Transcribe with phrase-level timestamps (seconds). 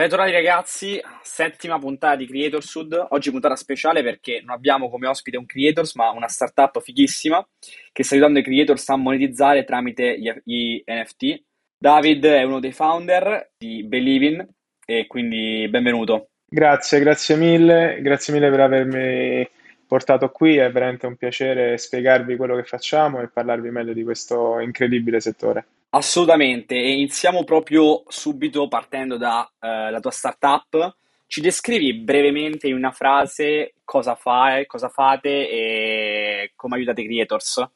[0.00, 3.08] Bentornati ragazzi, settima puntata di Creatorshood.
[3.10, 7.46] Oggi puntata speciale perché non abbiamo come ospite un creators, ma una startup fighissima
[7.92, 11.42] che sta aiutando i creators a monetizzare tramite gli, gli NFT.
[11.76, 14.48] David è uno dei founder di Believin
[14.86, 16.30] e quindi benvenuto.
[16.48, 19.46] Grazie, grazie mille, grazie mille per avermi
[19.90, 24.60] portato qui, è veramente un piacere spiegarvi quello che facciamo e parlarvi meglio di questo
[24.60, 25.66] incredibile settore.
[25.90, 30.94] Assolutamente, e iniziamo proprio subito partendo dalla eh, tua startup.
[31.26, 37.68] Ci descrivi brevemente in una frase cosa fai, cosa fate e come aiutate i creators?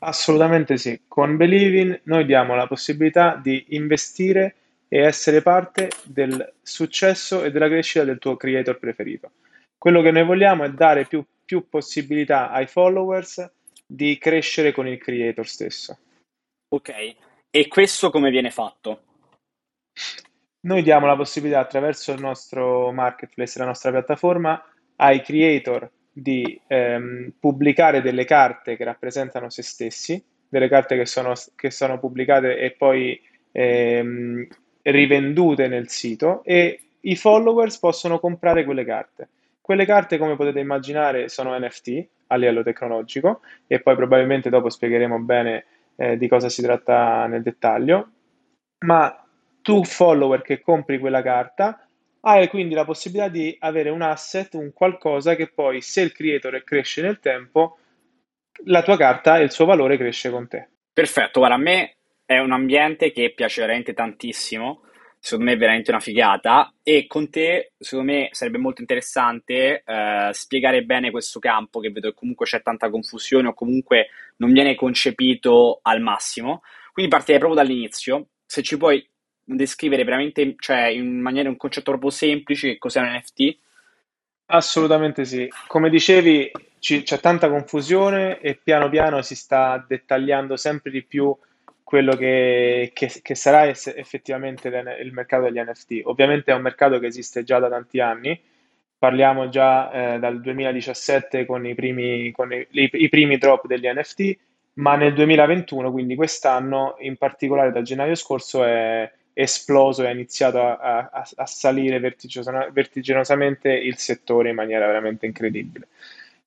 [0.00, 1.02] Assolutamente sì.
[1.06, 4.56] Con Believin noi diamo la possibilità di investire
[4.88, 9.30] e essere parte del successo e della crescita del tuo creator preferito.
[9.78, 13.48] Quello che noi vogliamo è dare più, più possibilità ai followers
[13.86, 15.98] di crescere con il creator stesso.
[16.70, 16.90] Ok,
[17.50, 19.02] e questo come viene fatto?
[20.60, 24.62] Noi diamo la possibilità attraverso il nostro marketplace, la nostra piattaforma,
[24.96, 31.34] ai creator di ehm, pubblicare delle carte che rappresentano se stessi, delle carte che sono,
[31.54, 33.20] che sono pubblicate e poi
[33.52, 34.46] ehm,
[34.82, 39.28] rivendute nel sito e i followers possono comprare quelle carte.
[39.68, 45.18] Quelle carte, come potete immaginare, sono NFT a livello tecnologico e poi probabilmente dopo spiegheremo
[45.18, 45.66] bene
[45.96, 48.08] eh, di cosa si tratta nel dettaglio,
[48.86, 49.22] ma
[49.60, 51.86] tu follower che compri quella carta
[52.20, 56.64] hai quindi la possibilità di avere un asset, un qualcosa che poi se il creator
[56.64, 57.76] cresce nel tempo,
[58.64, 60.66] la tua carta e il suo valore cresce con te.
[60.94, 64.84] Perfetto, guarda, a me è un ambiente che piace veramente tantissimo,
[65.20, 70.30] secondo me è veramente una figata e con te secondo me sarebbe molto interessante eh,
[70.32, 74.74] spiegare bene questo campo che vedo che comunque c'è tanta confusione o comunque non viene
[74.74, 76.62] concepito al massimo.
[76.92, 79.06] Quindi partirei proprio dall'inizio, se ci puoi
[79.44, 83.58] descrivere veramente, cioè in maniera un concetto proprio semplice che cos'è un NFT?
[84.46, 85.48] Assolutamente sì.
[85.66, 91.36] Come dicevi, c- c'è tanta confusione e piano piano si sta dettagliando sempre di più
[91.88, 96.02] quello che, che, che sarà effettivamente il mercato degli NFT.
[96.04, 98.38] Ovviamente è un mercato che esiste già da tanti anni,
[98.98, 104.36] parliamo già eh, dal 2017 con, i primi, con i, i, primi drop degli NFT,
[104.74, 110.60] ma nel 2021, quindi quest'anno, in particolare da gennaio scorso, è esploso e ha iniziato
[110.60, 115.88] a, a, a salire vertiginosamente il settore in maniera veramente incredibile.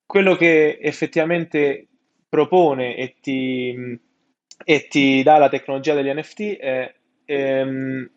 [0.06, 1.88] Quello che effettivamente
[2.30, 4.00] propone e ti
[4.64, 6.94] e ti dà la tecnologia degli NFT è
[7.26, 8.10] ehm,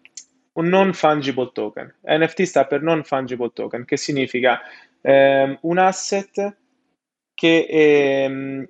[0.53, 1.95] un non fungible token.
[2.03, 4.61] NFT sta per non fungible token, che significa
[5.01, 6.57] ehm, un asset
[7.35, 8.69] che ehm,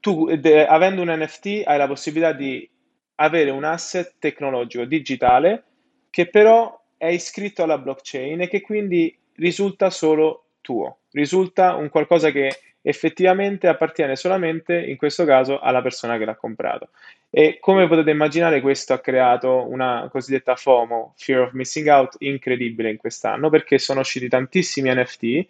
[0.00, 2.68] tu, de, avendo un NFT, hai la possibilità di
[3.16, 5.64] avere un asset tecnologico digitale
[6.10, 12.30] che però è iscritto alla blockchain e che quindi risulta solo tuo, risulta un qualcosa
[12.30, 12.50] che
[12.88, 16.90] effettivamente appartiene solamente, in questo caso, alla persona che l'ha comprato.
[17.28, 22.90] E come potete immaginare, questo ha creato una cosiddetta FOMO, Fear of Missing Out, incredibile
[22.90, 25.46] in quest'anno, perché sono usciti tantissimi NFT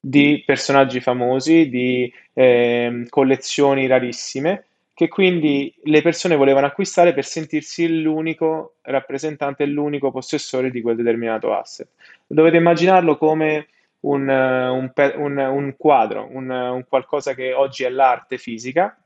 [0.00, 8.00] di personaggi famosi, di eh, collezioni rarissime, che quindi le persone volevano acquistare per sentirsi
[8.00, 11.86] l'unico rappresentante, l'unico possessore di quel determinato asset.
[12.26, 13.66] Dovete immaginarlo come
[14.00, 18.96] un, un, un, un quadro, un, qualcosa che oggi è l'arte fisica,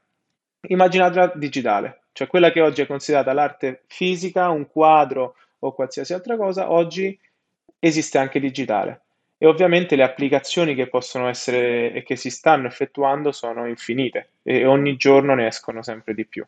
[0.69, 6.37] immaginatela digitale, cioè quella che oggi è considerata l'arte fisica, un quadro o qualsiasi altra
[6.37, 7.19] cosa, oggi
[7.79, 9.01] esiste anche digitale.
[9.39, 14.67] E ovviamente le applicazioni che possono essere e che si stanno effettuando sono infinite e
[14.67, 16.47] ogni giorno ne escono sempre di più.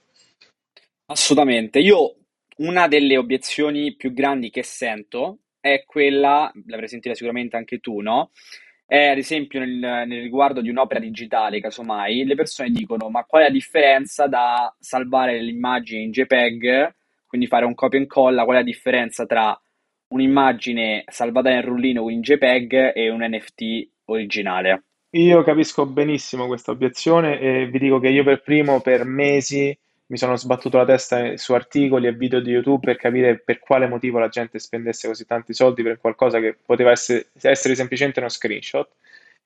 [1.07, 1.81] Assolutamente.
[1.81, 2.15] Io
[2.59, 8.33] una delle obiezioni più grandi che sento è quella, l'avrai sentita sicuramente anche tu, no?
[8.85, 13.45] È ad esempio nel, nel riguardo di un'opera digitale, casomai, le persone dicono: ma qual
[13.45, 16.95] è la differenza da salvare l'immagine in JPEG,
[17.27, 18.45] quindi fare un copia e incolla?
[18.45, 19.59] Qual è la differenza tra
[20.09, 24.85] un'immagine salvata nel rullino in JPEG e un NFT originale?
[25.15, 29.75] Io capisco benissimo questa obiezione e vi dico che io per primo per mesi
[30.07, 33.87] mi sono sbattuto la testa su articoli e video di YouTube per capire per quale
[33.87, 38.29] motivo la gente spendesse così tanti soldi per qualcosa che poteva essere, essere semplicemente uno
[38.29, 38.89] screenshot.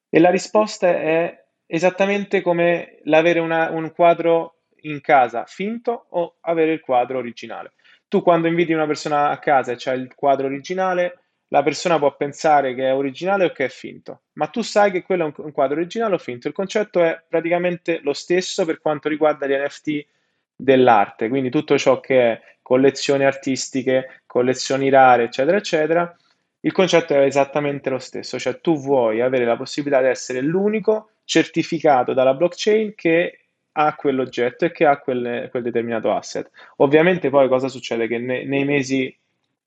[0.09, 6.73] E la risposta è esattamente come l'avere una, un quadro in casa finto o avere
[6.73, 7.73] il quadro originale.
[8.09, 12.15] Tu quando inviti una persona a casa e c'è il quadro originale, la persona può
[12.17, 15.53] pensare che è originale o che è finto, ma tu sai che quello è un,
[15.53, 16.49] quadro originale o finto.
[16.49, 20.07] Il concetto è praticamente lo stesso per quanto riguarda gli NFT
[20.61, 26.17] dell'arte, quindi tutto ciò che è collezioni artistiche, collezioni rare, eccetera, eccetera,
[26.61, 31.11] il concetto è esattamente lo stesso, cioè tu vuoi avere la possibilità di essere l'unico
[31.25, 33.39] certificato dalla blockchain che
[33.73, 36.51] ha quell'oggetto e che ha quel, quel determinato asset.
[36.79, 38.09] Ovviamente poi cosa succede?
[38.09, 39.17] Che ne, nei mesi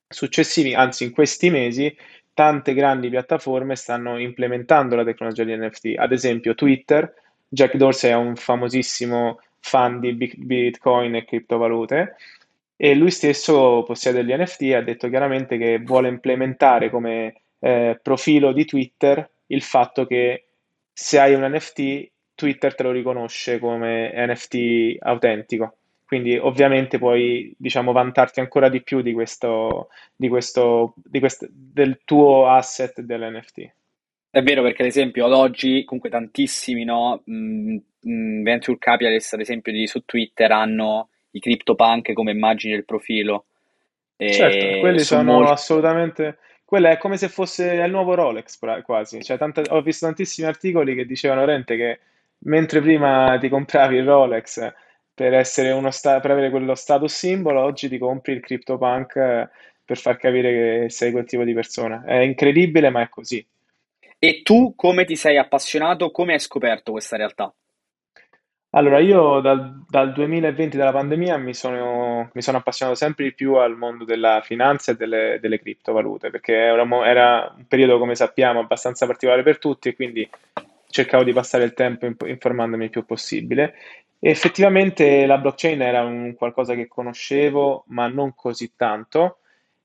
[0.08, 1.96] successivi, anzi in questi mesi,
[2.34, 5.94] tante grandi piattaforme stanno implementando la tecnologia di NFT.
[5.96, 7.14] Ad esempio Twitter,
[7.48, 12.16] Jack Dorsey è un famosissimo fan di Bitcoin e criptovalute
[12.84, 18.52] e lui stesso possiede gli NFT ha detto chiaramente che vuole implementare come eh, profilo
[18.54, 20.46] di Twitter il fatto che
[20.92, 25.76] se hai un NFT, Twitter te lo riconosce come NFT autentico.
[26.06, 32.02] Quindi ovviamente puoi, diciamo, vantarti ancora di più di questo, di questo, di questo, del
[32.04, 33.72] tuo asset dell'NFT.
[34.32, 39.42] È vero perché ad esempio ad oggi comunque tantissimi no, mh, mh, venture capitalist ad
[39.42, 43.46] esempio di, su Twitter hanno i CryptoPunk come immagini del profilo.
[44.26, 45.52] Certo, E quelli su sono molti...
[45.52, 46.38] assolutamente...
[46.66, 49.22] Quello è come se fosse il nuovo Rolex, pra- quasi.
[49.22, 52.00] Cioè, tante- Ho visto tantissimi articoli che dicevano veramente che
[52.46, 54.74] mentre prima ti compravi il Rolex
[55.14, 59.14] per essere uno sta- per avere quello status simbolo, oggi ti compri il CryptoPunk
[59.84, 62.04] per far capire che sei quel tipo di persona.
[62.06, 63.46] È incredibile, ma è così.
[64.24, 67.52] E tu come ti sei appassionato, come hai scoperto questa realtà?
[68.74, 73.56] Allora, io dal, dal 2020, dalla pandemia, mi sono, mi sono appassionato sempre di più
[73.56, 78.60] al mondo della finanza e delle, delle criptovalute, perché era, era un periodo, come sappiamo,
[78.60, 80.30] abbastanza particolare per tutti e quindi
[80.88, 83.74] cercavo di passare il tempo in- informandomi il più possibile.
[84.20, 89.40] E effettivamente la blockchain era un qualcosa che conoscevo, ma non così tanto,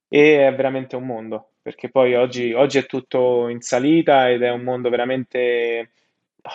[0.08, 4.50] e è veramente un mondo, perché poi oggi, oggi è tutto in salita ed è
[4.50, 5.90] un mondo veramente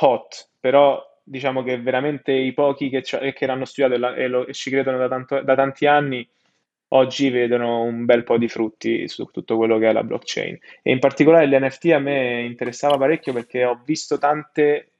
[0.01, 4.47] hot, però diciamo che veramente i pochi che, che l'hanno studiato e, la- e lo-
[4.47, 6.25] e ci credono da, tanto- da tanti anni,
[6.93, 10.57] oggi vedono un bel po' di frutti su tutto quello che è la blockchain.
[10.81, 14.91] E in particolare l'NFT a me interessava parecchio perché ho visto tante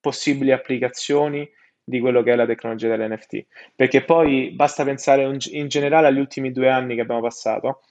[0.00, 1.48] possibili applicazioni
[1.82, 3.46] di quello che è la tecnologia dell'NFT.
[3.74, 7.82] Perché poi basta pensare in generale agli ultimi due anni che abbiamo passato.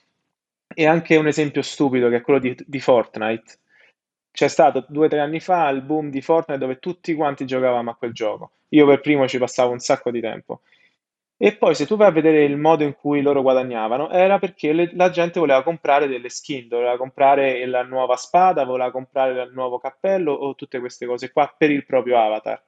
[0.72, 3.58] E anche un esempio stupido che è quello di, di Fortnite.
[4.32, 7.90] C'è stato due o tre anni fa il boom di Fortnite dove tutti quanti giocavamo
[7.90, 8.52] a quel gioco.
[8.68, 10.60] Io per primo ci passavo un sacco di tempo.
[11.42, 14.74] E poi se tu vai a vedere il modo in cui loro guadagnavano, era perché
[14.74, 19.50] le- la gente voleva comprare delle skin, voleva comprare la nuova spada, voleva comprare il
[19.54, 22.62] nuovo cappello o tutte queste cose qua per il proprio avatar.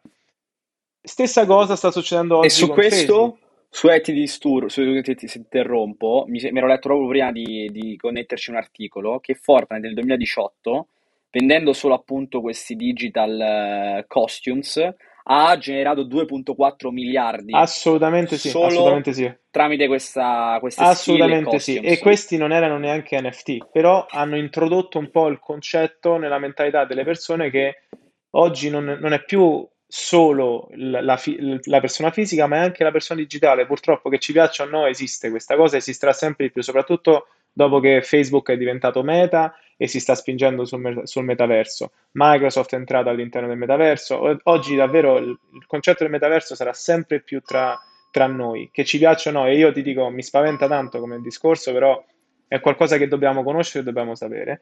[1.02, 3.38] Stessa cosa sta succedendo E oggi su con Facebook.
[3.74, 7.08] Su eh, ti disturbo, su, ti, ti- ti interrompo, mi, se- mi ero letto proprio
[7.08, 10.88] prima di, di connetterci un articolo che Fortnite nel 2018,
[11.30, 17.54] vendendo solo appunto questi digital eh, costumes, ha generato 2,4 miliardi.
[17.54, 19.32] Assolutamente sì, solo assolutamente sì.
[19.50, 25.10] tramite questa, queste Assolutamente sì, e questi non erano neanche NFT, però hanno introdotto un
[25.10, 27.84] po' il concetto nella mentalità delle persone che
[28.32, 32.90] oggi non, non è più solo la, fi- la persona fisica, ma è anche la
[32.90, 33.66] persona digitale.
[33.66, 37.78] Purtroppo, che ci piaccia o no, esiste questa cosa, esisterà sempre di più, soprattutto dopo
[37.78, 41.92] che Facebook è diventato Meta e si sta spingendo sul, sul metaverso.
[42.12, 44.38] Microsoft è entrato all'interno del metaverso.
[44.44, 47.78] Oggi davvero il, il concetto del metaverso sarà sempre più tra
[48.10, 51.18] tra noi, che ci piacciono o no, e io ti dico, mi spaventa tanto come
[51.20, 52.02] discorso, però
[52.46, 54.60] è qualcosa che dobbiamo conoscere e dobbiamo sapere.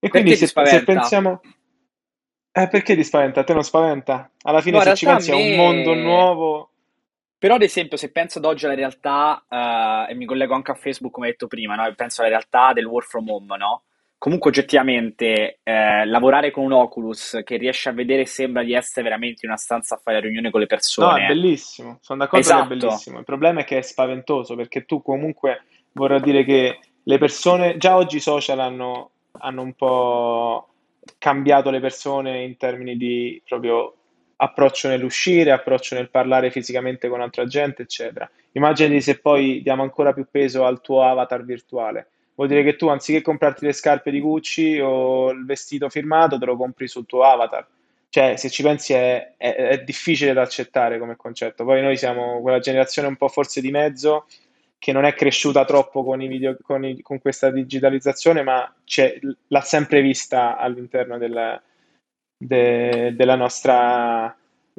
[0.00, 1.40] E quindi se, se pensiamo,
[2.62, 3.40] eh, perché ti spaventa?
[3.40, 4.30] A te non spaventa?
[4.42, 6.02] Alla No, fine in se ci pensi è un mondo me...
[6.02, 6.70] nuovo,
[7.38, 10.74] Però, ad esempio, se penso ad oggi alla realtà, eh, e mi collego anche a
[10.74, 11.92] Facebook, come detto prima, no?
[11.94, 13.82] Penso alla realtà del work from home, no?
[14.18, 19.44] Comunque, oggettivamente, eh, lavorare con un Oculus che riesce a vedere sembra di essere veramente
[19.44, 21.26] in una stanza a fare riunione con le No, è persone.
[21.26, 22.66] bellissimo, sono d'accordo che è Esatto.
[22.66, 23.18] bellissimo.
[23.18, 25.62] Il problema è che è spaventoso perché tu comunque
[25.92, 30.67] vorrà dire che le persone, già oggi i social hanno, hanno un po'
[31.18, 33.94] cambiato le persone in termini di proprio
[34.36, 38.28] approccio nell'uscire, approccio nel parlare fisicamente con altra gente, eccetera.
[38.52, 42.08] Immagini se poi diamo ancora più peso al tuo avatar virtuale.
[42.34, 46.44] Vuol dire che tu anziché comprarti le scarpe di Gucci o il vestito firmato, te
[46.44, 47.66] lo compri sul tuo avatar.
[48.10, 51.64] Cioè, se ci pensi è, è- è difficile da accettare come concetto.
[51.64, 54.26] Poi noi siamo quella generazione un po' forse di mezzo
[54.78, 59.18] che non è cresciuta troppo con i video, con, i- con questa digitalizzazione, ma c'è-
[59.48, 61.60] l'ha sempre vista all'interno del-
[62.36, 64.34] de- della nostra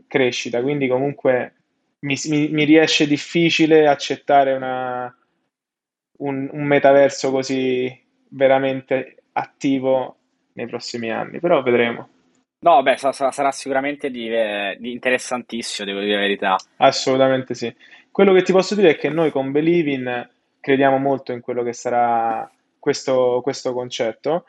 [0.08, 0.62] crescita.
[0.62, 1.54] Quindi comunque
[2.00, 5.14] mi, mi- mi riesce difficile accettare una-
[6.20, 7.94] un, un metaverso così
[8.30, 10.16] veramente attivo
[10.54, 12.10] nei prossimi anni, però vedremo.
[12.62, 16.56] No, beh, sa- sa- sarà sicuramente di, eh, di interessantissimo, devo dire la verità.
[16.78, 17.74] Assolutamente sì.
[18.12, 21.74] Quello che ti posso dire è che noi con Believin crediamo molto in quello che
[21.74, 24.46] sarà questo, questo concetto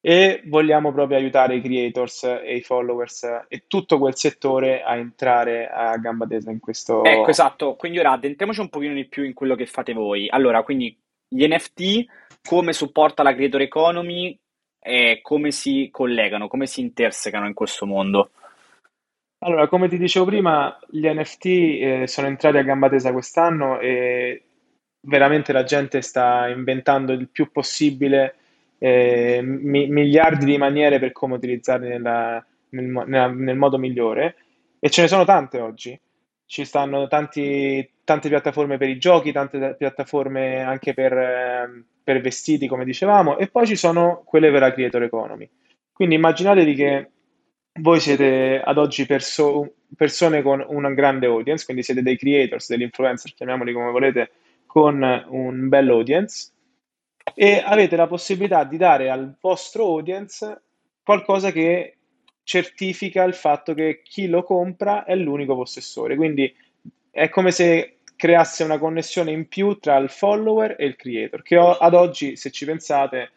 [0.00, 5.68] e vogliamo proprio aiutare i creators e i followers e tutto quel settore a entrare
[5.68, 7.26] a gamba tesa in Ecco, questo...
[7.26, 7.74] esatto.
[7.74, 10.28] Quindi ora addentriamoci un pochino di più in quello che fate voi.
[10.28, 12.04] Allora, quindi gli NFT,
[12.48, 14.38] come supporta la creator economy
[14.78, 18.30] e come si collegano, come si intersecano in questo mondo?
[19.40, 24.44] Allora, come ti dicevo prima, gli NFT eh, sono entrati a gamba tesa quest'anno e
[25.00, 28.36] veramente la gente sta inventando il più possibile
[28.78, 34.36] eh, mi- miliardi di maniere per come utilizzarli nella- nel, mo- nella- nel modo migliore
[34.80, 35.98] e ce ne sono tante oggi.
[36.48, 42.20] Ci stanno tanti- tante piattaforme per i giochi, tante ta- piattaforme anche per, ehm, per
[42.20, 45.48] vestiti, come dicevamo, e poi ci sono quelle per la creator economy.
[45.92, 47.10] Quindi immaginatevi che
[47.78, 52.82] voi siete ad oggi perso- persone con una grande audience, quindi siete dei creators, degli
[52.82, 54.30] influencer, chiamiamoli come volete,
[54.66, 56.50] con un bel audience
[57.34, 60.62] e avete la possibilità di dare al vostro audience
[61.02, 61.96] qualcosa che
[62.42, 66.14] certifica il fatto che chi lo compra è l'unico possessore.
[66.14, 66.54] Quindi
[67.10, 71.56] è come se creasse una connessione in più tra il follower e il creator, che
[71.56, 73.30] ad oggi, se ci pensate,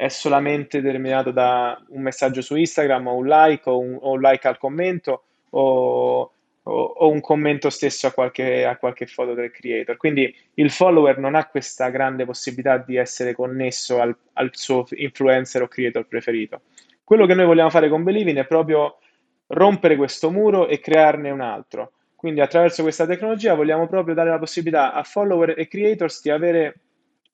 [0.00, 4.20] è solamente determinato da un messaggio su Instagram o un like o un, o un
[4.20, 9.50] like al commento o, o- o un commento stesso a qualche, a qualche foto del
[9.50, 9.98] creator.
[9.98, 15.60] Quindi il follower non ha questa grande possibilità di essere connesso al, al suo influencer
[15.60, 16.62] o creator preferito.
[17.04, 19.00] Quello che noi vogliamo fare con Believing è proprio
[19.48, 21.92] rompere questo muro e crearne un altro.
[22.16, 26.74] Quindi attraverso questa tecnologia vogliamo proprio dare la possibilità a follower e creators di avere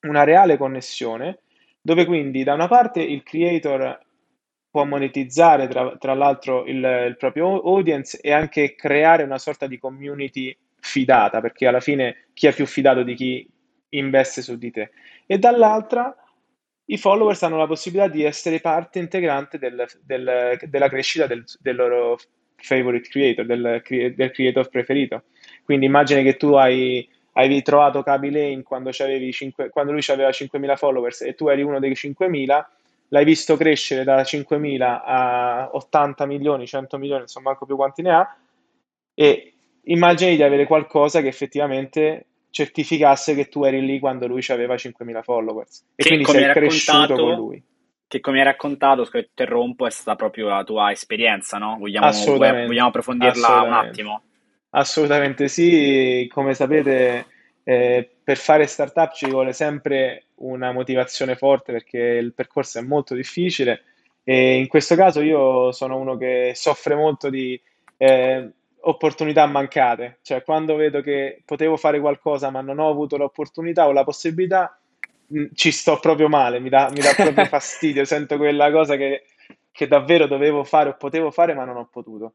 [0.01, 1.43] una reale connessione,
[1.87, 3.97] dove quindi da una parte il creator
[4.69, 6.79] può monetizzare tra, tra l'altro il,
[7.09, 12.49] il proprio audience e anche creare una sorta di community fidata, perché alla fine chi
[12.49, 13.49] è più fidato di chi
[13.91, 14.91] investe su di te.
[15.27, 16.13] E dall'altra
[16.87, 21.77] i followers hanno la possibilità di essere parte integrante del- del- della crescita del, del
[21.77, 22.19] loro
[22.57, 23.81] favorite creator, del,
[24.17, 25.23] del creator preferito.
[25.65, 28.91] Quindi immagina che tu hai, hai trovato Kaby Lane quando,
[29.71, 32.65] quando lui aveva 5.000 followers e tu eri uno dei 5.000,
[33.09, 38.11] l'hai visto crescere da 5.000 a 80 milioni, 100 milioni, insomma, manco più quanti ne
[38.11, 38.37] ha,
[39.15, 39.53] e
[39.85, 45.23] immagini di avere qualcosa che effettivamente certificasse che tu eri lì quando lui aveva 5.000
[45.23, 47.63] followers e Che quindi sei cresciuto con lui.
[48.09, 51.77] che come hai raccontato, scusa, interrompo, è stata proprio la tua esperienza, no?
[51.79, 52.11] Vogliamo,
[52.67, 54.23] vogliamo approfondirla un attimo?
[54.71, 57.27] Assolutamente sì, come sapete,
[57.65, 63.15] eh, per fare startup ci vuole sempre una motivazione forte perché il percorso è molto
[63.15, 63.83] difficile
[64.23, 67.61] e in questo caso io sono uno che soffre molto di
[67.97, 73.87] eh, opportunità mancate, cioè quando vedo che potevo fare qualcosa ma non ho avuto l'opportunità
[73.87, 74.79] o la possibilità,
[75.29, 79.25] mh, ci sto proprio male, mi dà, mi dà proprio fastidio, sento quella cosa che,
[79.71, 82.33] che davvero dovevo fare o potevo fare ma non ho potuto.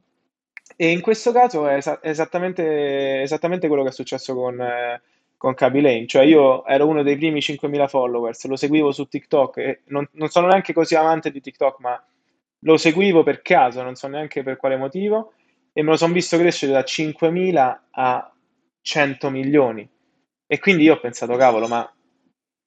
[0.81, 4.99] E in questo caso è esa- esattamente, esattamente quello che è successo con, eh,
[5.37, 6.07] con Kaby Lane.
[6.07, 10.29] Cioè io ero uno dei primi 5.000 followers, lo seguivo su TikTok e non, non
[10.29, 12.03] sono neanche così amante di TikTok, ma
[12.61, 15.33] lo seguivo per caso, non so neanche per quale motivo,
[15.71, 18.31] e me lo sono visto crescere da 5.000 a
[18.81, 19.87] 100 milioni.
[20.47, 21.87] E quindi io ho pensato, cavolo, ma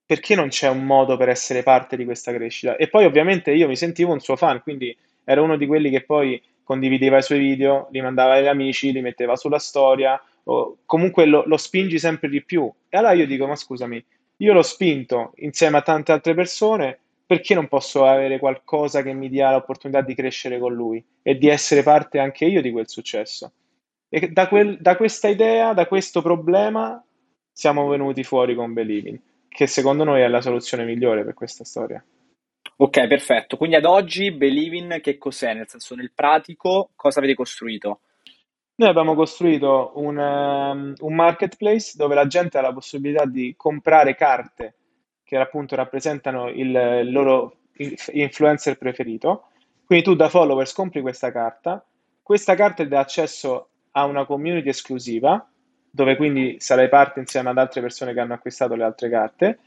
[0.06, 2.76] perché non c'è un modo per essere parte di questa crescita?
[2.76, 6.02] E poi ovviamente io mi sentivo un suo fan, quindi ero uno di quelli che
[6.04, 11.26] poi condivideva i suoi video, li mandava agli amici, li metteva sulla storia, o comunque
[11.26, 12.70] lo, lo spingi sempre di più.
[12.88, 14.04] E allora io dico, ma scusami,
[14.38, 19.28] io l'ho spinto insieme a tante altre persone, perché non posso avere qualcosa che mi
[19.28, 23.52] dia l'opportunità di crescere con lui e di essere parte anche io di quel successo?
[24.08, 27.02] E da, quel- da questa idea, da questo problema,
[27.50, 29.18] siamo venuti fuori con Believing,
[29.48, 32.04] che secondo noi è la soluzione migliore per questa storia.
[32.76, 33.56] Ok, perfetto.
[33.56, 35.54] Quindi ad oggi Believing che cos'è?
[35.54, 38.00] Nel senso, nel pratico, cosa avete costruito?
[38.76, 44.16] Noi abbiamo costruito un, ehm, un marketplace dove la gente ha la possibilità di comprare
[44.16, 44.74] carte
[45.22, 49.44] che appunto rappresentano il, il loro inf- influencer preferito.
[49.84, 51.84] Quindi tu da followers compri questa carta,
[52.22, 55.46] questa carta ti dà accesso a una community esclusiva,
[55.88, 59.58] dove quindi sarai parte insieme ad altre persone che hanno acquistato le altre carte.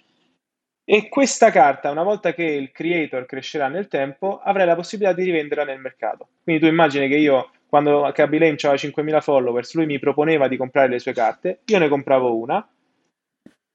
[0.90, 5.26] E questa carta, una volta che il creator crescerà nel tempo, avrai la possibilità di
[5.26, 6.30] rivenderla nel mercato.
[6.42, 10.56] Quindi tu immagini che io, quando Kaby Lane aveva 5.000 followers, lui mi proponeva di
[10.56, 12.66] comprare le sue carte, io ne compravo una,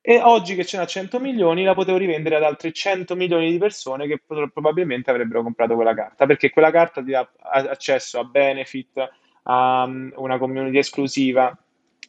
[0.00, 3.58] e oggi che ce n'ha 100 milioni, la potevo rivendere ad altri 100 milioni di
[3.58, 9.10] persone che probabilmente avrebbero comprato quella carta, perché quella carta ti dà accesso a benefit,
[9.42, 11.54] a um, una community esclusiva,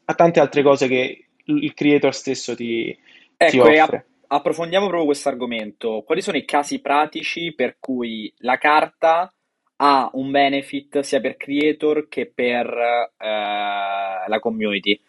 [0.06, 2.98] a tante altre cose che il creator stesso ti,
[3.36, 4.06] ti Ecco, app- offre.
[4.36, 6.02] Approfondiamo proprio questo argomento.
[6.04, 9.32] Quali sono i casi pratici per cui la carta
[9.78, 15.00] ha un benefit sia per creator che per eh, la community?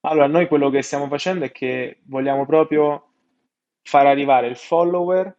[0.00, 3.04] Allora, noi quello che stiamo facendo è che vogliamo proprio
[3.82, 5.36] far arrivare il follower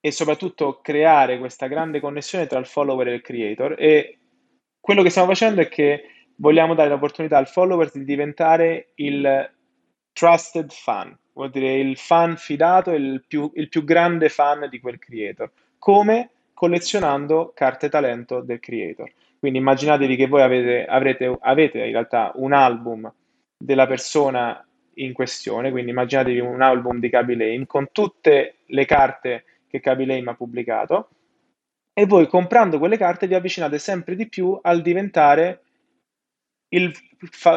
[0.00, 3.76] e soprattutto creare questa grande connessione tra il follower e il creator.
[3.78, 4.18] E
[4.80, 6.04] quello che stiamo facendo è che
[6.36, 9.52] vogliamo dare l'opportunità al follower di diventare il
[10.12, 14.98] trusted fan, vuol dire il fan fidato, il più, il più grande fan di quel
[14.98, 15.50] creator.
[15.78, 16.30] Come?
[16.54, 19.10] Collezionando carte talento del creator.
[19.38, 23.10] Quindi immaginatevi che voi avete, avrete, avete in realtà un album
[23.56, 24.62] della persona
[24.94, 30.04] in questione, quindi immaginatevi un album di Kaby Lane con tutte le carte che Kaby
[30.04, 31.08] Lane ha pubblicato
[31.92, 35.62] e voi comprando quelle carte vi avvicinate sempre di più al diventare
[36.68, 36.92] il,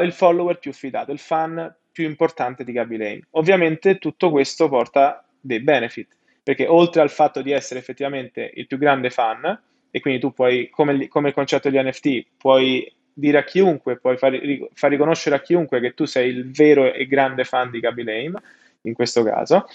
[0.01, 3.27] il follower più fidato, il fan più importante di Kaby Lane.
[3.31, 8.77] Ovviamente tutto questo porta dei benefit, perché oltre al fatto di essere effettivamente il più
[8.77, 13.43] grande fan, e quindi tu puoi, come, come il concetto di NFT, puoi dire a
[13.43, 14.37] chiunque, puoi far,
[14.73, 18.41] far, riconoscere a chiunque che tu sei il vero e grande fan di Kaby Lane,
[18.81, 19.67] in questo caso,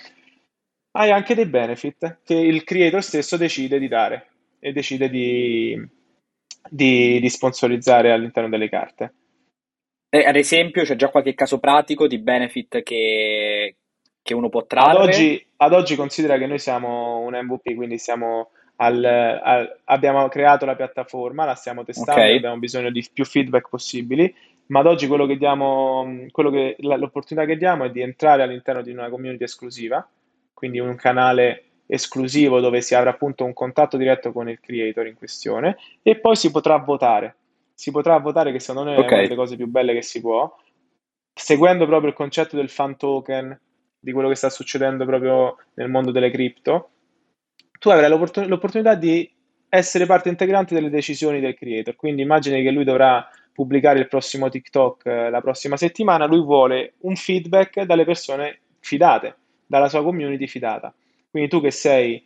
[0.93, 4.27] hai anche dei benefit che il creator stesso decide di dare
[4.59, 5.81] e decide di,
[6.69, 9.13] di, di sponsorizzare all'interno delle carte.
[10.11, 13.77] E, ad esempio, c'è già qualche caso pratico di benefit che,
[14.23, 14.99] che uno può Ad trarre?
[14.99, 20.65] oggi, ad oggi considera che noi siamo un MVP, quindi siamo al- al- abbiamo creato
[20.65, 24.33] la piattaforma, la stiamo testando e abbiamo bisogno di più feedback possibili,
[24.67, 28.83] ma ad oggi quello che diamo, quello che, l'opportunità che diamo è di entrare all'interno
[28.83, 30.07] di una community esclusiva,
[30.55, 35.15] quindi un canale esclusivo dove si avrà appunto un contatto diretto con il creator in
[35.15, 37.37] questione e poi si potrà votare.
[37.78, 39.11] Si potrà votare, che secondo me è ok.
[39.12, 40.52] una delle cose più belle che si può,
[41.32, 43.56] seguendo proprio il concetto del fan token,
[44.00, 46.90] di quello che sta succedendo proprio nel mondo delle cripto,
[47.78, 49.30] tu avrai l'opportun- l'opportunità di
[49.68, 51.95] essere parte integrante delle decisioni del creator.
[51.95, 56.95] Quindi immagini che lui dovrà pubblicare il prossimo TikTok eh, la prossima settimana, lui vuole
[57.00, 59.36] un feedback dalle persone fidate,
[59.67, 60.93] dalla sua community fidata.
[61.30, 62.25] Quindi tu che sei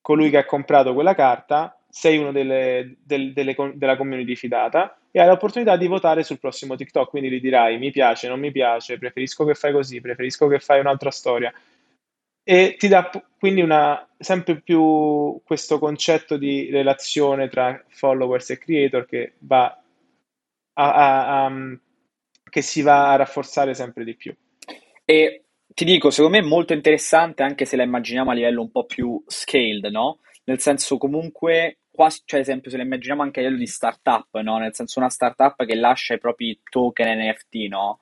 [0.00, 5.18] colui che ha comprato quella carta, sei uno delle- del- delle della community fidata e
[5.18, 7.08] hai l'opportunità di votare sul prossimo TikTok.
[7.08, 10.80] Quindi gli dirai mi piace, non mi piace, preferisco che fai così, preferisco che fai
[10.80, 11.50] un'altra storia.
[12.44, 19.06] E ti dà quindi una, sempre più questo concetto di relazione tra followers e creator
[19.06, 19.64] che va
[20.74, 21.78] a, a- a-
[22.48, 24.34] che si va a rafforzare sempre di più.
[25.04, 28.70] E ti dico, secondo me è molto interessante anche se la immaginiamo a livello un
[28.70, 30.20] po' più scaled, no?
[30.44, 34.38] Nel senso comunque, quasi, cioè ad esempio se la immaginiamo anche a livello di startup,
[34.40, 34.58] no?
[34.58, 37.98] Nel senso una startup che lascia i propri token NFT, no?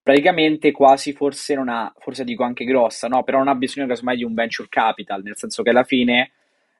[0.00, 3.24] Praticamente quasi forse non ha, forse dico anche grossa, no?
[3.24, 6.30] Però non ha bisogno casomai di un venture capital, nel senso che alla fine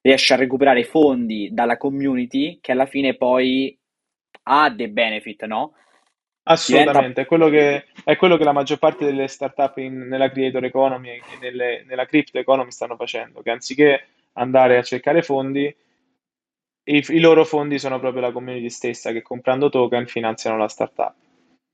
[0.03, 3.77] riesce a recuperare fondi dalla community che alla fine poi
[4.45, 5.73] ha dei benefit, no?
[6.51, 10.65] Assolutamente, è quello che, è quello che la maggior parte delle startup in- nella creator
[10.65, 15.75] economy e nelle- nella crypto economy stanno facendo, che anziché andare a cercare fondi,
[16.91, 21.15] i, i loro fondi sono proprio la community stessa che comprando token finanziano la startup.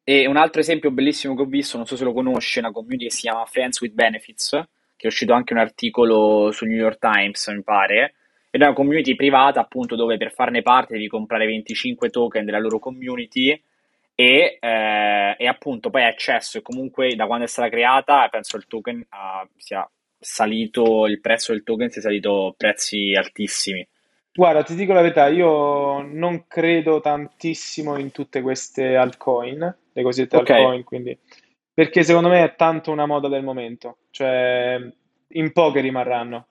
[0.03, 2.73] E un altro esempio bellissimo che ho visto, non so se lo conosci, è una
[2.73, 4.51] community che si chiama Friends with Benefits,
[4.97, 8.15] che è uscito anche un articolo sul New York Times, mi pare,
[8.51, 12.59] ed è una community privata appunto dove per farne parte devi comprare 25 token della
[12.59, 13.51] loro community
[14.15, 18.57] e, eh, e appunto poi hai accesso e comunque da quando è stata creata penso
[18.57, 19.89] il token ah, sia
[20.21, 23.87] salito, il prezzo del token sia salito prezzi altissimi.
[24.37, 30.37] Guarda, ti dico la verità, io non credo tantissimo in tutte queste altcoin, le cosiddette
[30.37, 31.17] Ok, altcoin, quindi,
[31.73, 34.77] perché secondo me è tanto una moda del momento, cioè
[35.29, 36.49] in poche rimarranno.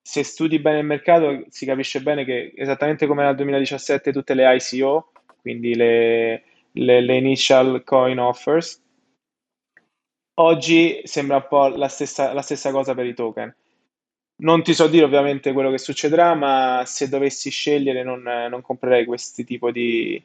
[0.00, 4.56] Se studi bene il mercato si capisce bene che esattamente come nel 2017 tutte le
[4.56, 8.82] ICO, quindi le, le- le Initial Coin Offers,
[10.38, 13.54] oggi sembra un po' la stessa, la stessa cosa per i token.
[14.38, 19.06] Non ti so dire ovviamente quello che succederà, ma se dovessi scegliere non, non comprerei
[19.06, 20.22] questi tipo di,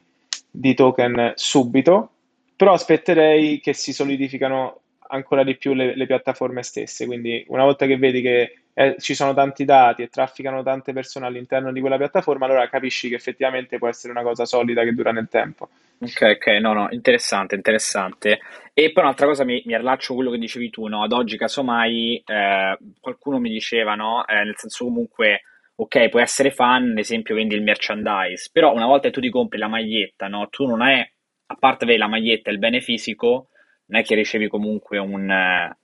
[0.50, 2.12] di token subito,
[2.56, 7.06] però aspetterei che si solidificano ancora di più le, le piattaforme stesse.
[7.06, 11.26] Quindi una volta che vedi che eh, ci sono tanti dati e trafficano tante persone
[11.26, 15.12] all'interno di quella piattaforma, allora capisci che effettivamente può essere una cosa solida che dura
[15.12, 15.70] nel tempo.
[16.00, 18.40] Ok, ok, no, no, interessante, interessante.
[18.74, 21.04] E poi un'altra cosa mi, mi allaccio a quello che dicevi tu, no?
[21.04, 24.26] Ad oggi, casomai, eh, qualcuno mi diceva, no?
[24.26, 25.44] Eh, nel senso comunque,
[25.76, 29.30] ok, puoi essere fan, ad esempio vendi il merchandise, però una volta che tu ti
[29.30, 30.48] compri la maglietta, no?
[30.50, 33.50] Tu non hai, a parte avere la maglietta e il bene fisico,
[33.88, 35.78] non è che ricevi comunque un, eh,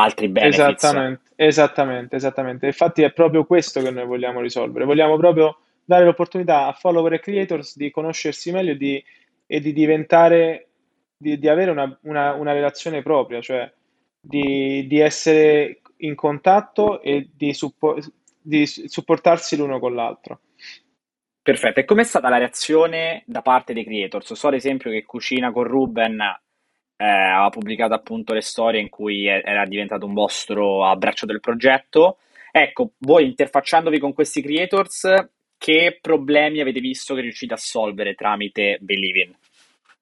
[0.00, 0.58] altri benefits.
[0.58, 2.66] Esattamente, esattamente, esattamente.
[2.66, 4.84] Infatti è proprio questo che noi vogliamo risolvere.
[4.84, 9.04] Vogliamo proprio dare l'opportunità a follower e creators di conoscersi meglio e di,
[9.46, 10.68] e di diventare,
[11.16, 13.70] di, di avere una, una, una, relazione propria, cioè
[14.20, 17.98] di, di, essere in contatto e di, suppo-
[18.40, 20.40] di supportarsi l'uno con l'altro.
[21.42, 24.34] Perfetto, e com'è stata la reazione da parte dei creators?
[24.34, 26.22] So ad esempio che Cucina con Ruben
[27.00, 32.18] eh, aveva pubblicato appunto le storie in cui era diventato un vostro abbraccio del progetto.
[32.52, 35.08] Ecco, voi interfacciandovi con questi creators,
[35.56, 39.34] che problemi avete visto che riuscite a solvere tramite Believin?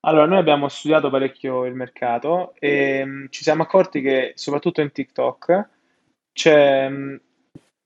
[0.01, 4.91] Allora, noi abbiamo studiato parecchio il mercato e mm, ci siamo accorti che soprattutto in
[4.91, 5.69] TikTok
[6.33, 7.17] c'è mm,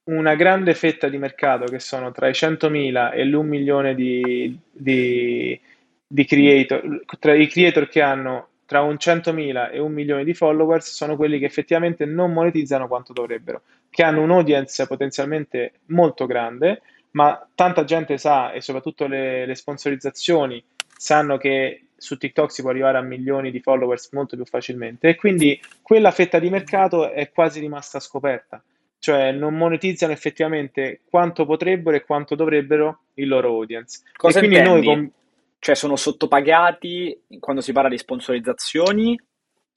[0.05, 5.59] una grande fetta di mercato che sono tra i 100.000 e l'1 milione di, di,
[6.07, 10.95] di creator, tra i creator che hanno tra un 100.000 e un milione di followers
[10.95, 16.81] sono quelli che effettivamente non monetizzano quanto dovrebbero, che hanno un'audience potenzialmente molto grande,
[17.11, 20.65] ma tanta gente sa, e soprattutto le, le sponsorizzazioni
[20.97, 25.17] sanno che su TikTok si può arrivare a milioni di followers molto più facilmente e
[25.17, 28.65] quindi quella fetta di mercato è quasi rimasta scoperta,
[28.99, 34.01] cioè non monetizzano effettivamente quanto potrebbero e quanto dovrebbero il loro audience.
[34.17, 34.87] Cosa e quindi intendi?
[34.87, 35.13] noi
[35.62, 39.16] cioè sono sottopagati quando si parla di sponsorizzazioni?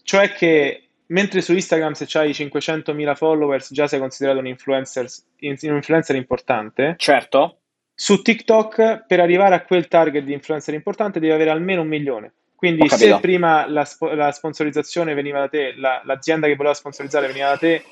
[0.01, 5.05] Cioè che mentre su Instagram se hai 500.000 followers già sei considerato un influencer,
[5.41, 6.95] un influencer importante.
[6.97, 7.59] Certo.
[7.93, 12.33] Su TikTok per arrivare a quel target di influencer importante devi avere almeno un milione.
[12.55, 17.49] Quindi se prima la, la, sponsorizzazione veniva da te, la, l'azienda che voleva sponsorizzare veniva
[17.49, 17.83] da te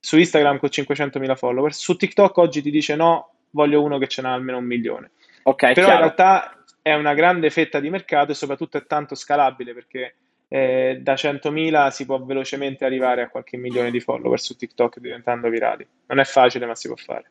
[0.00, 4.22] su Instagram con 500.000 followers, su TikTok oggi ti dice no, voglio uno che ce
[4.22, 5.10] n'ha almeno un milione.
[5.42, 5.92] Ok, Però chiaro.
[5.92, 10.16] in realtà è una grande fetta di mercato e soprattutto è tanto scalabile perché
[10.48, 15.48] eh, da 100.000 si può velocemente arrivare a qualche milione di follower su TikTok diventando
[15.48, 15.86] virali.
[16.08, 17.30] Non è facile, ma si può fare.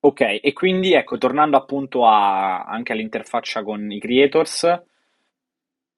[0.00, 4.64] Ok, e quindi ecco, tornando appunto a, anche all'interfaccia con i creators.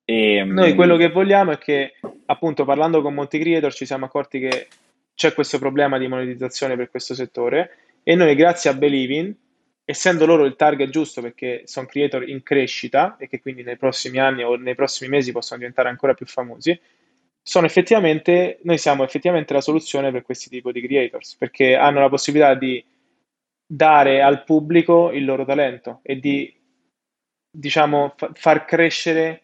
[0.04, 1.94] E, ehm, Noi quello che vogliamo è che,
[2.26, 4.68] appunto, parlando con molti creator, ci siamo accorti che
[5.12, 9.34] c'è questo problema di monetizzazione per questo settore e noi, grazie a Believing,
[9.88, 14.18] essendo loro il target giusto perché sono creator in crescita e che quindi nei prossimi
[14.18, 16.78] anni o nei prossimi mesi possono diventare ancora più famosi,
[17.40, 22.08] sono effettivamente, noi siamo effettivamente la soluzione per questi tipi di creators perché hanno la
[22.08, 22.84] possibilità di
[23.64, 26.52] dare al pubblico il loro talento e di,
[27.48, 29.42] diciamo, fa- far crescere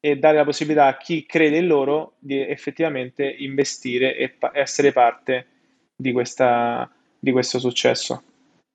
[0.00, 4.90] e dare la possibilità a chi crede in loro di effettivamente investire e pa- essere
[4.90, 5.46] parte
[5.94, 8.22] di, questa, di questo successo.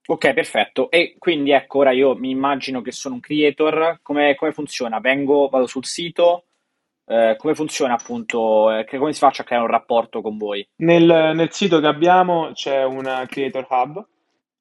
[0.10, 0.90] Ok, perfetto.
[0.90, 4.00] E quindi ecco, ora io mi immagino che sono un creator.
[4.02, 5.00] Come, come funziona?
[5.00, 6.46] Vengo, vado sul sito,
[7.06, 8.72] eh, come funziona appunto?
[8.72, 10.66] Eh, come si faccia a creare un rapporto con voi?
[10.78, 14.06] Nel, nel sito che abbiamo c'è una Creator Hub.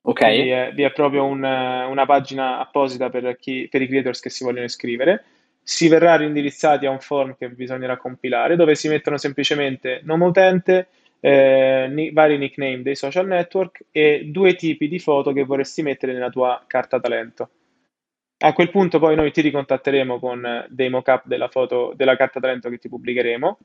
[0.02, 0.26] Ok.
[0.26, 4.30] Vi è, vi è proprio un, una pagina apposita per, chi, per i creators che
[4.30, 5.24] si vogliono iscrivere.
[5.62, 10.88] Si verrà rindirizzati a un form che bisognerà compilare, dove si mettono semplicemente nome utente,
[11.26, 16.30] eh, vari nickname dei social network e due tipi di foto che vorresti mettere nella
[16.30, 17.50] tua carta talento.
[18.38, 22.70] A quel punto poi noi ti ricontatteremo con dei mock-up della foto della carta talento
[22.70, 23.58] che ti pubblicheremo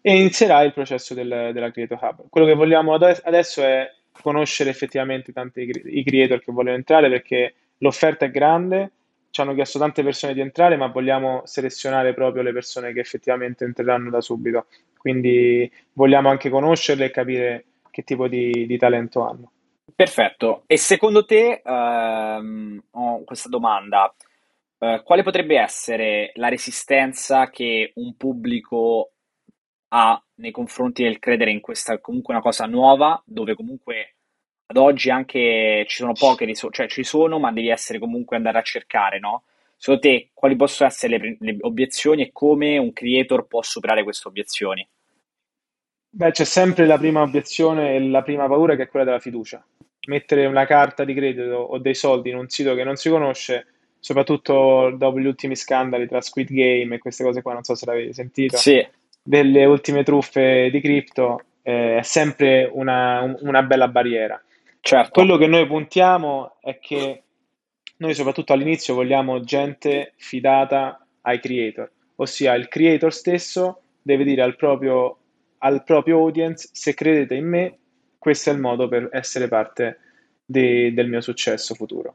[0.00, 2.28] e inizierai il processo del, della Creator Hub.
[2.30, 8.24] Quello che vogliamo adesso è conoscere effettivamente tanti i creator che vogliono entrare perché l'offerta
[8.24, 8.92] è grande,
[9.30, 13.64] ci hanno chiesto tante persone di entrare, ma vogliamo selezionare proprio le persone che effettivamente
[13.64, 14.66] entreranno da subito.
[14.96, 19.52] Quindi vogliamo anche conoscerle e capire che tipo di, di talento hanno.
[19.94, 20.64] Perfetto.
[20.66, 24.14] E secondo te, ehm, ho questa domanda,
[24.78, 29.12] eh, quale potrebbe essere la resistenza che un pubblico
[29.92, 34.16] ha nei confronti del credere in questa comunque una cosa nuova, dove comunque
[34.70, 38.58] ad oggi anche ci sono poche risorse, cioè ci sono, ma devi essere comunque andare
[38.58, 39.42] a cercare, no?
[39.76, 44.28] Secondo te, quali possono essere le, le obiezioni e come un creator può superare queste
[44.28, 44.86] obiezioni?
[46.12, 49.64] Beh, c'è sempre la prima obiezione e la prima paura che è quella della fiducia.
[50.06, 53.66] Mettere una carta di credito o dei soldi in un sito che non si conosce,
[53.98, 57.86] soprattutto dopo gli ultimi scandali tra Squid Game e queste cose qua, non so se
[57.86, 58.86] l'avete sentito, sì.
[59.20, 64.40] delle ultime truffe di cripto, eh, è sempre una, una bella barriera.
[64.80, 65.10] Certo.
[65.12, 67.22] Quello che noi puntiamo è che
[67.98, 74.56] noi soprattutto all'inizio vogliamo gente fidata ai creator, ossia il creator stesso deve dire al
[74.56, 75.18] proprio,
[75.58, 77.78] al proprio audience se credete in me,
[78.18, 79.98] questo è il modo per essere parte
[80.44, 82.14] de, del mio successo futuro.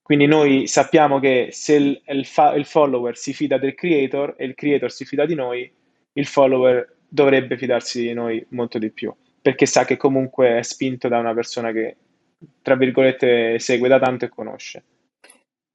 [0.00, 4.44] Quindi noi sappiamo che se il, il, fa, il, follower si fida del creator e
[4.44, 5.70] il creator si fida di noi,
[6.12, 11.08] il follower dovrebbe fidarsi di noi molto di più, perché sa che comunque è spinto
[11.08, 11.96] da una persona che,
[12.62, 14.84] tra virgolette, segue da tanto e conosce.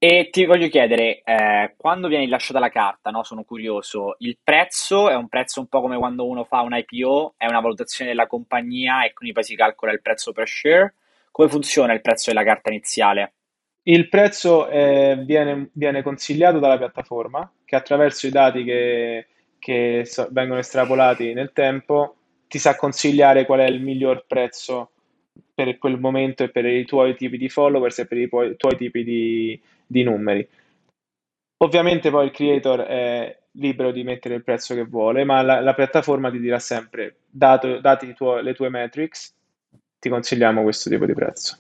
[0.03, 3.23] E ti voglio chiedere, eh, quando viene rilasciata la carta, no?
[3.23, 7.35] Sono curioso, il prezzo è un prezzo un po' come quando uno fa un IPO,
[7.37, 10.95] è una valutazione della compagnia e quindi poi si calcola il prezzo per share.
[11.29, 13.33] Come funziona il prezzo della carta iniziale?
[13.83, 19.27] Il prezzo eh, viene, viene consigliato dalla piattaforma che attraverso i dati che,
[19.59, 22.15] che so- vengono estrapolati nel tempo
[22.47, 24.91] ti sa consigliare qual è il miglior prezzo
[25.63, 28.75] per quel momento e per i tuoi tipi di followers e per i tuoi, tuoi
[28.77, 30.47] tipi di, di numeri.
[31.57, 35.73] Ovviamente poi il creator è libero di mettere il prezzo che vuole, ma la, la
[35.73, 39.35] piattaforma ti dirà sempre, dato, dati tuo, le tue metrics,
[39.99, 41.57] ti consigliamo questo tipo di prezzo.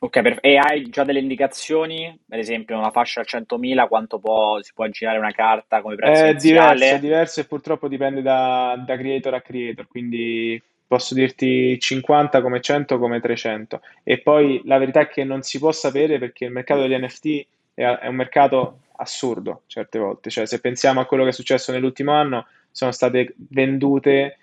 [0.00, 2.06] Ok, per- e hai già delle indicazioni?
[2.06, 6.26] Ad esempio, una fascia a 100.000, quanto può, si può girare una carta come prezzo
[6.26, 6.98] È diverso, è iniziale?
[6.98, 12.98] diverso e purtroppo dipende da, da creator a creator, quindi posso dirti 50 come 100
[12.98, 13.80] come 300.
[14.02, 17.46] E poi la verità è che non si può sapere perché il mercato degli NFT
[17.74, 20.30] è, è un mercato assurdo certe volte.
[20.30, 24.38] Cioè, se pensiamo a quello che è successo nell'ultimo anno, sono state vendute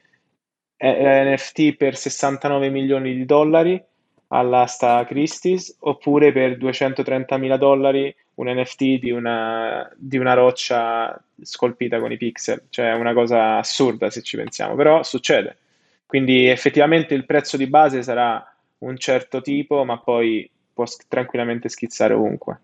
[0.77, 3.81] eh, NFT per 69 milioni di dollari
[4.29, 11.99] all'asta Christie's oppure per 230 mila dollari un NFT di una, di una roccia scolpita
[11.99, 15.57] con i pixel, cioè una cosa assurda se ci pensiamo, però succede.
[16.05, 18.43] Quindi effettivamente il prezzo di base sarà
[18.79, 22.59] un certo tipo, ma poi può tranquillamente schizzare ovunque.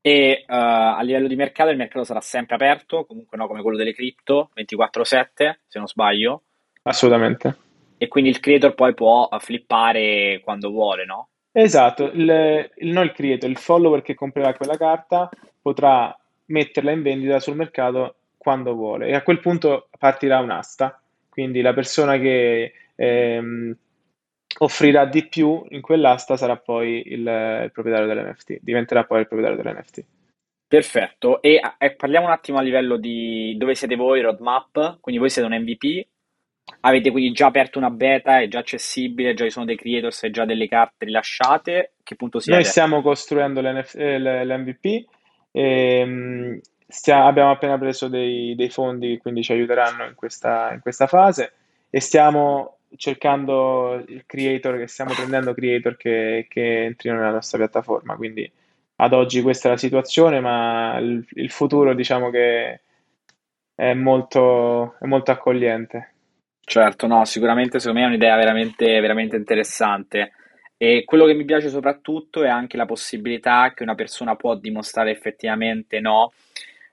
[0.00, 3.76] E eh, a livello di mercato, il mercato sarà sempre aperto, comunque no, come quello
[3.76, 6.42] delle cripto, 24/7, se non sbaglio,
[6.82, 7.56] Assolutamente.
[7.98, 11.30] e quindi il creator poi può eh, flippare quando vuole, no?
[11.50, 15.28] Esatto, il, il, non il creator, il follower che comprerà quella carta
[15.60, 21.00] potrà metterla in vendita sul mercato quando vuole e a quel punto partirà un'asta,
[21.36, 23.76] quindi la persona che ehm,
[24.60, 29.62] offrirà di più in quell'asta sarà poi il, il proprietario dell'NFT, diventerà poi il proprietario
[29.62, 30.04] dell'NFT.
[30.66, 31.42] Perfetto.
[31.42, 35.46] E, eh, parliamo un attimo a livello di dove siete voi, roadmap, quindi voi siete
[35.46, 36.06] un MVP,
[36.80, 40.30] avete quindi già aperto una beta, è già accessibile, già ci sono dei creators e
[40.30, 42.64] già delle carte rilasciate, che punto Noi siete?
[42.64, 45.04] stiamo costruendo l'NF eh, l'MVP
[45.52, 50.72] e mh, stia- abbiamo appena preso dei, dei fondi che quindi ci aiuteranno in questa,
[50.72, 51.52] in questa fase
[51.90, 58.16] e stiamo cercando il creator, che stiamo prendendo creator che, che entrino nella nostra piattaforma.
[58.16, 58.50] Quindi
[58.96, 62.80] ad oggi questa è la situazione, ma il, il futuro diciamo che
[63.74, 66.12] è molto, è molto accogliente.
[66.64, 70.32] Certo, no, sicuramente secondo me è un'idea veramente, veramente interessante.
[70.78, 75.10] E quello che mi piace soprattutto è anche la possibilità che una persona può dimostrare
[75.10, 76.32] effettivamente no,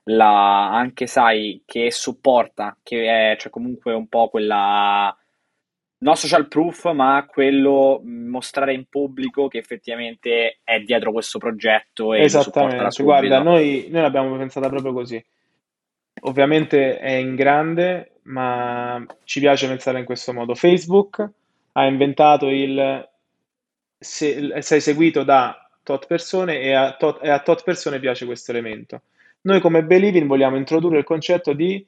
[0.04, 5.16] la, anche sai che supporta, che è cioè comunque un po' quella,
[5.98, 12.22] non social proof, ma quello mostrare in pubblico che effettivamente è dietro questo progetto e
[12.22, 15.24] Esattamente, guarda, noi, noi l'abbiamo pensata proprio così.
[16.22, 20.54] Ovviamente è in grande, ma ci piace pensare in questo modo.
[20.54, 21.28] Facebook
[21.72, 23.08] ha inventato il
[23.98, 28.52] se- sei seguito da tot persone e a tot, e a tot persone piace questo
[28.52, 29.02] elemento.
[29.46, 31.86] Noi come Believing vogliamo introdurre il concetto di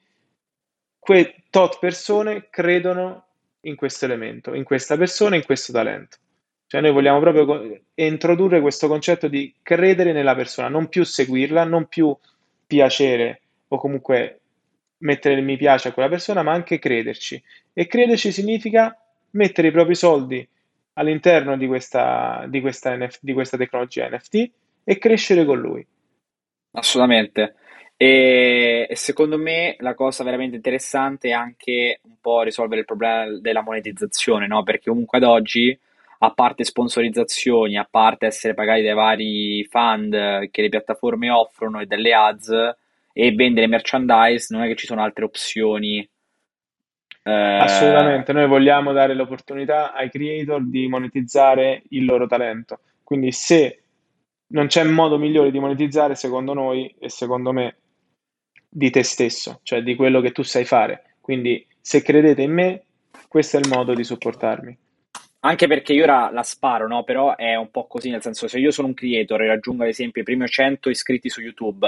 [0.99, 3.25] que tot persone credono
[3.61, 6.19] in questo elemento, in questa persona, in questo talento.
[6.66, 11.64] Cioè noi vogliamo proprio co- introdurre questo concetto di credere nella persona, non più seguirla,
[11.64, 12.14] non più
[12.66, 14.40] piacere o comunque
[14.99, 17.42] mettere il mi piace a quella persona, ma anche crederci.
[17.73, 18.95] E crederci significa
[19.31, 20.47] mettere i propri soldi
[20.95, 24.51] all'interno di questa, di questa, NF di questa tecnologia NFT
[24.85, 25.87] e crescere con lui.
[26.77, 27.55] Assolutamente.
[27.97, 33.62] E, secondo me la cosa veramente interessante è anche un po' risolvere il problema della
[33.62, 34.62] monetizzazione, no?
[34.62, 35.77] Perché comunque ad oggi,
[36.19, 41.87] a parte sponsorizzazioni, a parte essere pagati dai vari fund che le piattaforme offrono e
[41.87, 42.77] dalle ads
[43.12, 46.07] e vendere merchandise, non è che ci sono altre opzioni.
[47.23, 52.81] Eh, Assolutamente, noi vogliamo dare l'opportunità ai creator di monetizzare il loro talento.
[53.03, 53.81] Quindi se
[54.49, 57.77] non c'è modo migliore di monetizzare, secondo noi e secondo me,
[58.69, 61.17] di te stesso, cioè di quello che tu sai fare.
[61.21, 62.83] Quindi se credete in me,
[63.29, 64.79] questo è il modo di supportarmi.
[65.41, 67.05] Anche perché io ora la sparo, no?
[67.05, 69.89] Però è un po' così, nel senso, se io sono un creator e raggiungo ad
[69.89, 71.87] esempio i primi 100 iscritti su YouTube,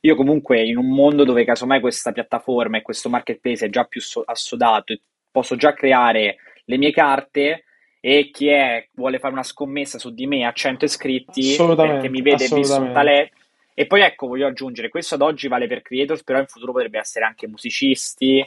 [0.00, 4.00] io comunque in un mondo dove casomai questa piattaforma e questo marketplace è già più
[4.00, 7.64] so- assodato, e posso già creare le mie carte
[8.00, 12.22] e chi è, vuole fare una scommessa su di me a 100 iscritti perché mi
[12.22, 13.36] vede visto un talento.
[13.74, 16.98] E poi ecco, voglio aggiungere, questo ad oggi vale per creators, però in futuro potrebbe
[16.98, 18.46] essere anche musicisti,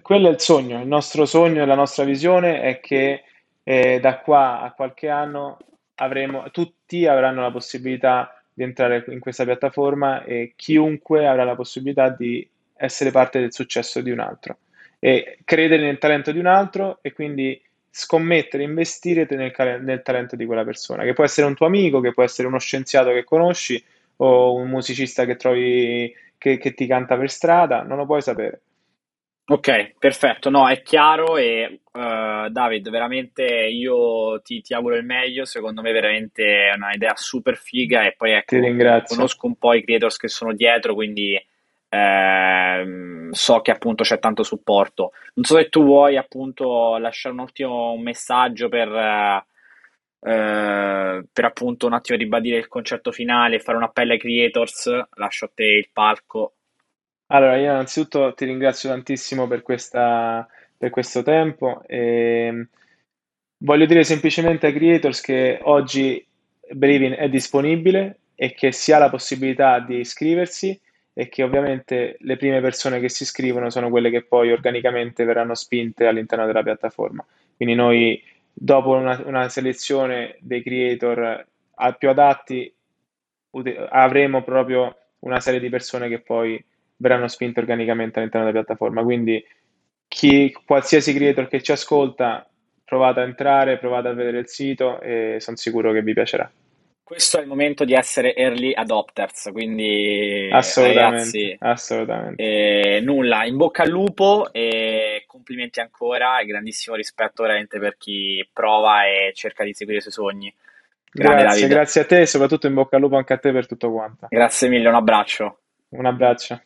[0.00, 3.24] quello è il sogno, il nostro sogno e la nostra visione è che
[3.62, 5.58] eh, da qua a qualche anno
[5.96, 12.08] avremo, tutti avranno la possibilità di entrare in questa piattaforma e chiunque avrà la possibilità
[12.08, 14.58] di essere parte del successo di un altro.
[14.98, 17.60] E credere nel talento di un altro e quindi
[17.94, 19.52] scommettere, investire nel,
[19.82, 22.58] nel talento di quella persona, che può essere un tuo amico, che può essere uno
[22.58, 23.82] scienziato che conosci
[24.16, 28.62] o un musicista che trovi che, che ti canta per strada, non lo puoi sapere.
[29.44, 35.44] Ok, perfetto, no, è chiaro e uh, David, veramente io ti, ti, auguro il meglio,
[35.44, 38.56] secondo me veramente è una idea super figa e poi ecco,
[39.04, 41.38] conosco un po' i creators che sono dietro, quindi
[41.92, 45.12] eh, so che appunto c'è tanto supporto.
[45.34, 49.44] Non so se tu vuoi appunto lasciare un ultimo messaggio per, eh,
[51.30, 55.50] per appunto un attimo ribadire il concetto finale, fare un appello ai creators, lascio a
[55.54, 56.54] te il palco.
[57.26, 62.68] Allora, io innanzitutto ti ringrazio tantissimo per questa, per questo tempo e
[63.58, 66.26] voglio dire semplicemente ai creators che oggi
[66.70, 70.80] Brevin è disponibile e che si ha la possibilità di iscriversi
[71.14, 75.54] e che ovviamente le prime persone che si iscrivono sono quelle che poi organicamente verranno
[75.54, 77.24] spinte all'interno della piattaforma.
[77.56, 78.22] Quindi noi
[78.52, 81.46] dopo una, una selezione dei creator
[81.98, 82.72] più adatti
[83.90, 86.62] avremo proprio una serie di persone che poi
[86.96, 89.02] verranno spinte organicamente all'interno della piattaforma.
[89.02, 89.44] Quindi
[90.08, 92.48] chi, qualsiasi creator che ci ascolta,
[92.84, 96.50] provate a entrare, provate a vedere il sito e sono sicuro che vi piacerà.
[97.12, 102.42] Questo è il momento di essere early adopters, quindi assolutamente, ragazzi, assolutamente.
[102.42, 108.48] Eh, nulla, in bocca al lupo e complimenti ancora e grandissimo rispetto veramente per chi
[108.50, 110.54] prova e cerca di seguire i suoi sogni.
[111.10, 113.66] Grande grazie, grazie a te e soprattutto in bocca al lupo anche a te per
[113.66, 114.28] tutto quanto.
[114.30, 115.58] Grazie mille, un abbraccio.
[115.90, 116.62] Un abbraccio.